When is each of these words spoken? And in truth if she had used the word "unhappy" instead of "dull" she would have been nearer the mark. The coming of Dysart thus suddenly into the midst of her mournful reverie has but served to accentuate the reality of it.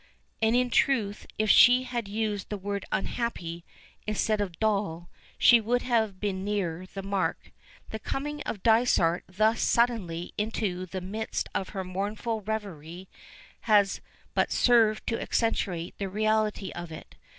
And 0.41 0.55
in 0.55 0.71
truth 0.71 1.27
if 1.37 1.47
she 1.51 1.83
had 1.83 2.07
used 2.07 2.49
the 2.49 2.57
word 2.57 2.85
"unhappy" 2.91 3.63
instead 4.07 4.41
of 4.41 4.59
"dull" 4.59 5.11
she 5.37 5.61
would 5.61 5.83
have 5.83 6.19
been 6.19 6.43
nearer 6.43 6.87
the 6.87 7.03
mark. 7.03 7.51
The 7.91 7.99
coming 7.99 8.41
of 8.41 8.63
Dysart 8.63 9.25
thus 9.27 9.61
suddenly 9.61 10.33
into 10.39 10.87
the 10.87 11.01
midst 11.01 11.49
of 11.53 11.69
her 11.69 11.83
mournful 11.83 12.41
reverie 12.41 13.09
has 13.69 14.01
but 14.33 14.51
served 14.51 15.05
to 15.05 15.21
accentuate 15.21 15.95
the 15.99 16.09
reality 16.09 16.71
of 16.71 16.91
it. 16.91 17.15